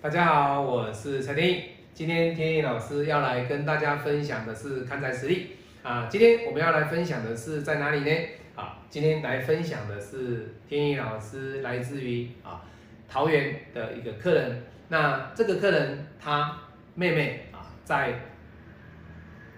[0.00, 1.64] 大家好，我是陈天意。
[1.92, 6.06] 今天天意老师要来跟大家分享的是看财实力啊。
[6.08, 8.28] 今天我们要来分享的是在哪里呢？
[8.54, 12.62] 啊，今天来分享的是天意老师来自于啊
[13.08, 14.62] 桃园的一个客人。
[14.86, 16.56] 那这个客人他
[16.94, 18.20] 妹妹啊在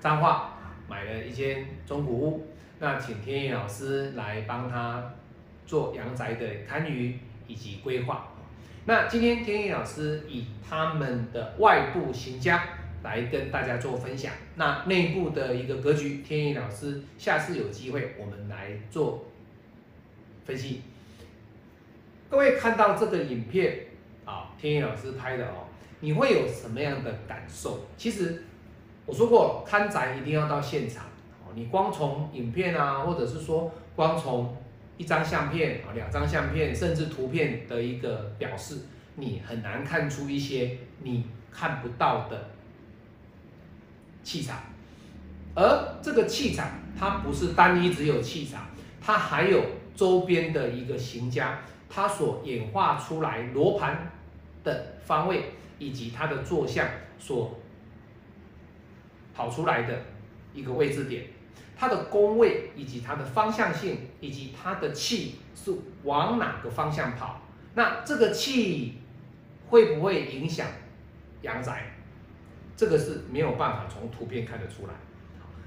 [0.01, 2.47] 彰化买了一间中古屋，
[2.79, 5.13] 那请天意老师来帮他
[5.67, 7.13] 做阳宅的堪舆
[7.47, 8.30] 以及规划。
[8.87, 12.65] 那今天天意老师以他们的外部行家
[13.03, 19.27] 来跟大家做分享，那内部的一个格局，天意老师下次有机会我们来做
[20.47, 20.83] 分析。
[22.31, 23.81] 各位看到这个影片
[24.25, 25.69] 啊，天意老师拍的哦，
[26.01, 27.87] 你会有什么样的感受？
[27.97, 28.45] 其实
[29.05, 31.05] 我说过，看宅一定要到现场
[31.45, 34.57] 哦，你光从影片啊，或者是说光从
[35.01, 38.81] 一张相片啊，两张相片，甚至图片的一个表示，
[39.15, 42.51] 你很难看出一些你看不到的
[44.23, 44.59] 气场。
[45.55, 48.69] 而这个气场，它不是单一只有气场，
[49.01, 49.65] 它还有
[49.97, 54.13] 周边的一个行家，它所演化出来罗盘
[54.63, 55.45] 的方位，
[55.79, 56.87] 以及它的坐向
[57.19, 57.59] 所
[59.35, 60.03] 跑出来的
[60.53, 61.25] 一个位置点。
[61.81, 65.73] 它的宫位以及它的方向性，以及它的气是
[66.05, 67.41] 往哪个方向跑？
[67.73, 68.99] 那这个气
[69.71, 70.67] 会不会影响
[71.41, 71.97] 阳宅？
[72.77, 74.93] 这个是没有办法从图片看得出来。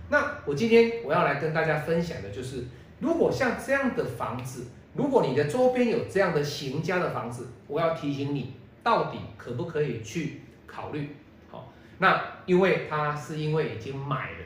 [0.09, 2.65] 那我今天我要来跟大家分享的就是，
[2.99, 8.53] 如果像这样的房子，如果你的周边有这样的行家的房子，我要提醒你，
[8.83, 11.15] 到底可不可以去考虑？
[11.49, 14.45] 好，那因为他是因为已经买了，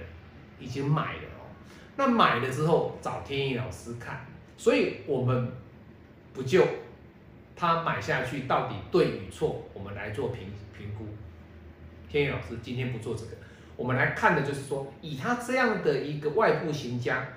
[0.61, 1.21] 已经买了。
[1.97, 4.23] 那买了之后找天意老师看，
[4.55, 5.51] 所以我们
[6.31, 6.63] 不就
[7.55, 11.07] 他买下去到底对与错，我们来做评评估。
[12.07, 13.31] 天意老师今天不做这个，
[13.75, 17.27] 我们来看的就是说，以他这样的一个外部行家，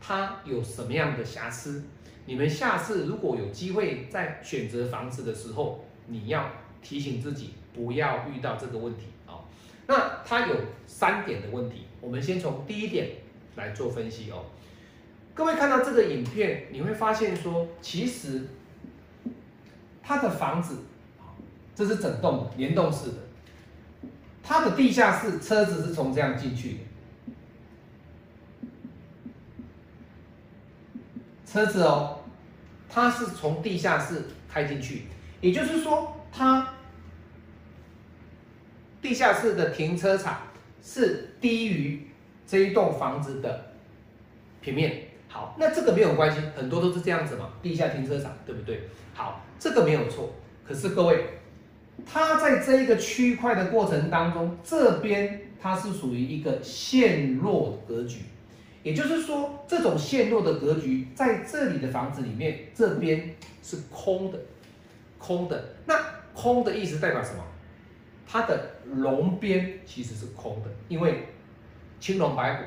[0.00, 1.84] 他有什么样的瑕疵？
[2.26, 6.50] 你们下次如果有机会在选择房子的时候，你要
[6.82, 9.46] 提醒自己不要遇到这个问题啊。
[9.86, 13.10] 那他有三点的问题，我们先从第一点。
[13.58, 14.46] 来做分析哦，
[15.34, 18.46] 各位看到这个影片，你会发现说，其实
[20.00, 20.84] 他的房子
[21.74, 23.16] 这是整栋联动式的，
[24.44, 26.78] 它的地下室车子是从这样进去的，
[31.44, 32.20] 车子哦，
[32.88, 35.06] 它是从地下室开进去，
[35.40, 36.74] 也就是说，它
[39.02, 40.42] 地下室的停车场
[40.80, 42.07] 是低于。
[42.48, 43.72] 这一栋房子的
[44.62, 48.88] 平面好，那这个没有关系，很多都是这样子嘛，地下停车场，对不对？
[49.12, 50.32] 好，这个没有错。
[50.66, 51.26] 可是各位，
[52.06, 58.20] 它在这一个区块的过程当中，这边它是属于一个陷落格局，
[58.82, 64.38] 也就是说，这种陷落的格局在这里的房子里面，这边是空的，
[65.18, 65.62] 空的。
[65.84, 65.94] 那
[66.32, 67.44] 空的意思代表什么？
[68.26, 71.28] 它的龙边其实是空的，因为。
[72.00, 72.62] 青龙白虎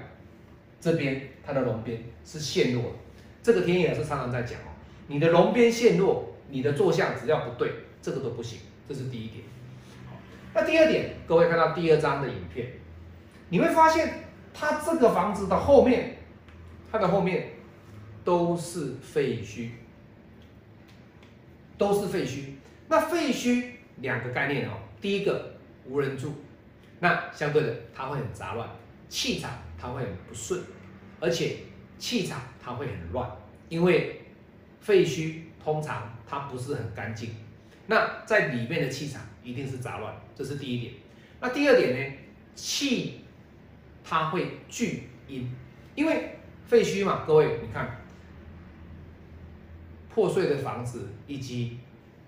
[0.79, 2.95] 这边它的龙边是陷落，
[3.41, 4.71] 这个天意老师常常在讲哦，
[5.07, 7.71] 你的龙边陷落，你的坐向只要不对，
[8.01, 9.43] 这个都不行，这是第一点。
[10.53, 12.67] 那第二点，各位看到第二张的影片，
[13.49, 16.17] 你会发现它这个房子的后面，
[16.91, 17.51] 它的后面
[18.25, 19.69] 都是废墟，
[21.77, 22.55] 都是废墟。
[22.89, 23.63] 那废墟
[23.97, 25.53] 两个概念哦，第一个
[25.85, 26.33] 无人住，
[26.99, 28.67] 那相对的它会很杂乱。
[29.11, 30.63] 气场它会很不顺，
[31.19, 31.57] 而且
[31.99, 33.29] 气场它会很乱，
[33.67, 34.21] 因为
[34.79, 37.35] 废墟通常它不是很干净，
[37.87, 40.93] 那在里面的气场一定是杂乱，这是第一点。
[41.41, 42.17] 那第二点呢？
[42.55, 43.19] 气
[44.01, 45.53] 它会聚阴，
[45.93, 48.01] 因为废墟嘛，各位你看，
[50.09, 51.79] 破碎的房子，以及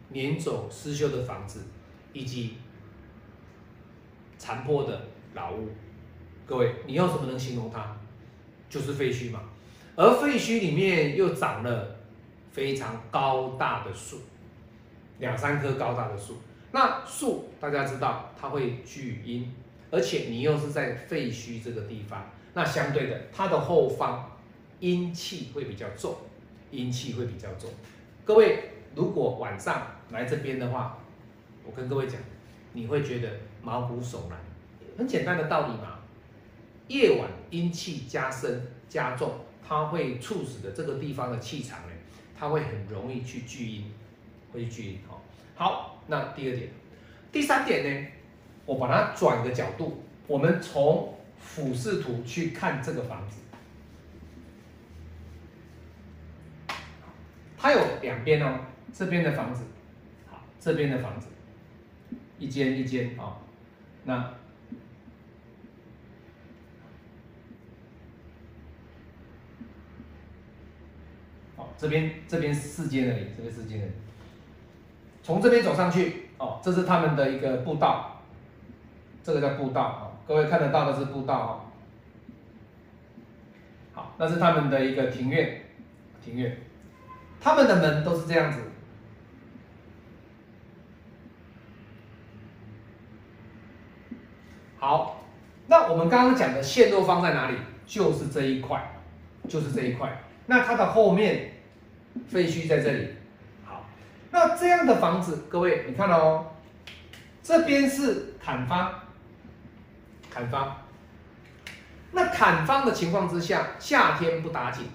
[0.10, 1.62] 年走失修的房子，
[2.12, 2.58] 以及
[4.38, 5.70] 残破的老屋。
[6.46, 7.96] 各位，你用什么能形容它？
[8.70, 9.40] 就是废墟嘛。
[9.96, 11.96] 而废墟里面又长了
[12.52, 14.22] 非常高大的树，
[15.20, 16.38] 两三棵高大的树。
[16.72, 19.54] 那树大家知道它会聚阴，
[19.92, 24.32] 而且你又是在废墟这个地方，那相对的，它的后方
[24.80, 26.16] 阴气会比较重，
[26.72, 27.70] 阴气会比较重。
[28.26, 30.98] 各位，如果晚上来这边的话，
[31.64, 32.20] 我跟各位讲，
[32.74, 33.30] 你会觉得
[33.62, 34.40] 毛骨悚然。
[34.98, 36.00] 很简单的道理嘛。
[36.88, 39.32] 夜晚阴气加深加重，
[39.66, 41.94] 它会促使的这个地方的气场呢，
[42.38, 43.92] 它会很容易去聚阴，
[44.52, 45.00] 会去聚阴。
[45.08, 45.22] 好，
[45.56, 46.70] 好，那第二点，
[47.32, 48.08] 第三点呢，
[48.66, 53.38] 我把它转个角度，我们从俯视图去看这个房子，
[57.58, 58.60] 它有两边哦，
[58.94, 59.64] 这边的房子，
[60.30, 61.28] 好，这边的房子，
[62.38, 63.38] 一间一间啊，
[64.04, 64.34] 那。
[71.78, 73.88] 这边这边四间而已，这边四间的，
[75.22, 78.22] 从这边走上去哦，这是他们的一个步道，
[79.22, 81.52] 这个叫步道啊，各位看得到的是步道哦。
[83.94, 85.62] 好，那是他们的一个庭院，
[86.24, 86.58] 庭院，
[87.40, 88.60] 他们的门都是这样子。
[94.78, 95.24] 好，
[95.68, 97.58] 那我们刚刚讲的线路放在哪里？
[97.86, 99.02] 就是这一块，
[99.48, 100.24] 就是这一块。
[100.46, 101.53] 那它的后面。
[102.28, 103.08] 废墟在这里，
[103.66, 103.86] 好，
[104.32, 106.46] 那这样的房子，各位你看哦，
[107.42, 108.94] 这边是砍方，
[110.30, 110.78] 砍方，
[112.12, 114.86] 那砍方的情况之下，夏天不打紧，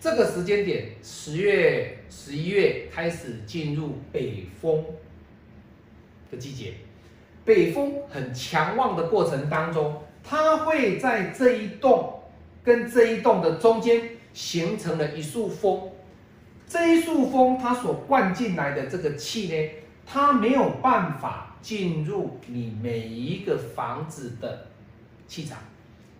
[0.00, 4.84] 这个时间点，十月、十一月开始进入北风
[6.30, 6.74] 的季节，
[7.44, 12.20] 北风很强旺的过程当中，它会在这一栋
[12.62, 15.90] 跟这一栋的中间形成了一束风。
[16.72, 19.70] 这一束风，它所灌进来的这个气呢，
[20.06, 24.68] 它没有办法进入你每一个房子的
[25.28, 25.58] 气场，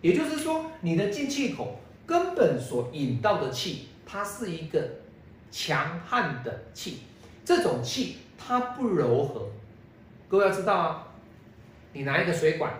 [0.01, 4.87] 也就是说，你的进气口根本所引到的气，它是一个
[5.49, 6.99] 强悍的气，
[7.43, 9.47] 这种气它不柔和。
[10.27, 11.07] 各位要知道啊，
[11.93, 12.71] 你拿一个水管，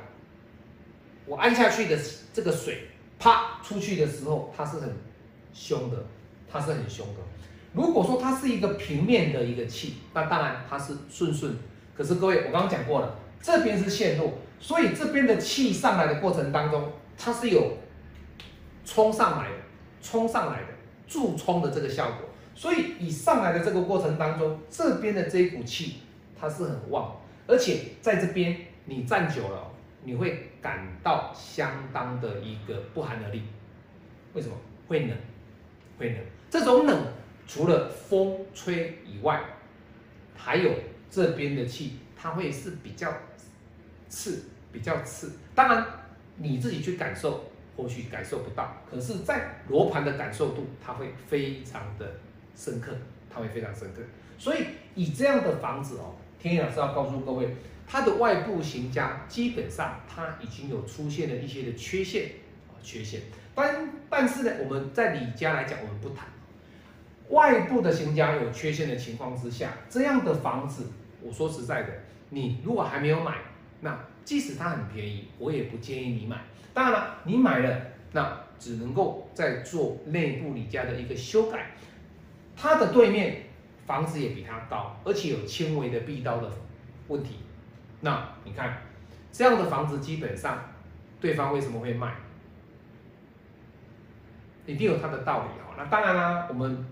[1.25, 1.97] 我按下去的
[2.31, 4.95] 这个水，啪出去的时候，它是很
[5.55, 6.05] 凶的，
[6.47, 7.23] 它是很凶的。
[7.73, 11.55] 如果说它是一个平面的一个气，那当然它是顺顺。
[11.95, 17.77] 可是各位，我刚刚讲过了，这边是线路，所以这边的气上来的过程当中，它是有
[18.85, 19.57] 冲上来的、
[20.01, 20.67] 冲上来的
[21.07, 22.29] 助冲的这个效果。
[22.55, 25.95] 所以以上来的这个过程当中，这边的这一股气
[26.39, 27.15] 它是很旺，
[27.47, 28.55] 而且在这边
[28.85, 29.71] 你站久了，
[30.03, 33.41] 你会感到相当的一个不寒而栗。
[34.33, 34.55] 为什么？
[34.87, 35.17] 会冷，
[35.97, 36.17] 会冷。
[36.49, 36.95] 这种冷。
[37.47, 39.41] 除了风吹以外，
[40.35, 40.71] 还有
[41.09, 43.13] 这边的气，它会是比较
[44.09, 45.33] 刺，比较刺。
[45.53, 45.85] 当然
[46.37, 47.45] 你自己去感受，
[47.75, 52.11] 或许感受不到，可是，在罗盘的感受度，它会非常的
[52.55, 52.91] 深刻，
[53.29, 54.01] 它会非常深刻。
[54.39, 54.65] 所以
[54.95, 57.55] 以这样的房子哦，天野老师要告诉各位，
[57.87, 62.31] 它的外部型家基本上它已经有出现了一些的缺陷
[62.69, 63.21] 啊，缺陷。
[63.55, 66.27] 但但是呢，我们在李家来讲，我们不谈。
[67.29, 70.91] 外部的行家有缺陷的情况之下，这样的房子，
[71.21, 71.89] 我说实在的，
[72.29, 73.37] 你如果还没有买，
[73.81, 76.37] 那即使它很便宜，我也不建议你买。
[76.73, 77.81] 当然了，你买了，
[78.11, 81.71] 那只能够再做内部你家的一个修改。
[82.55, 83.43] 它的对面
[83.85, 86.51] 房子也比它高，而且有轻微的壁刀的
[87.07, 87.37] 问题。
[88.01, 88.81] 那你看，
[89.31, 90.61] 这样的房子基本上，
[91.19, 92.13] 对方为什么会卖？
[94.65, 95.73] 一定有它的道理哦。
[95.77, 96.85] 那当然啦，我们。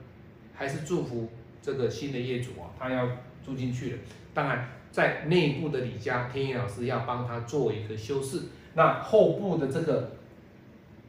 [0.62, 1.28] 还是祝福
[1.60, 3.08] 这个新的业主啊，他要
[3.44, 3.98] 住进去了。
[4.32, 8.44] 当然，在内部的李家，天野老师要帮他做一个修饰。
[8.76, 10.12] 那后部的这个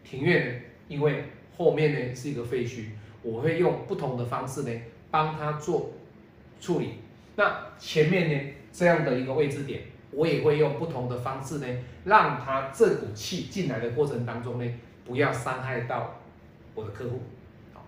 [0.02, 2.86] 庭院呢，因为后面呢是一个废墟，
[3.22, 4.70] 我会用不同的方式呢
[5.10, 5.92] 帮他做
[6.58, 6.94] 处理。
[7.36, 9.82] 那前面呢这样的一个位置点，
[10.12, 11.66] 我也会用不同的方式呢，
[12.06, 16.22] 让他这股气进来的过程当中呢，不要伤害到
[16.74, 17.20] 我的客户。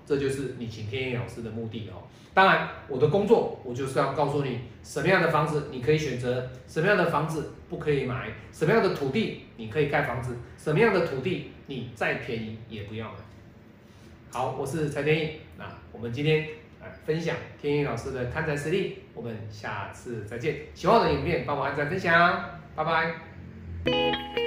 [0.06, 2.02] 这就是你请天野老师的目的哦。
[2.32, 13.18] 当然，我的工作我就是要告诉你什么样的房子你可以选择，什么样的房子不可以买，什么样的土地你可以盖房子，什么样的土地你再便宜也不要买。
[14.32, 16.48] 好，我是蔡天意，那我们今天
[16.80, 20.56] 啊分享天意老师的看财实力，我们下次再见。
[20.74, 24.43] 喜欢我的影片帮我按赞分享，拜拜。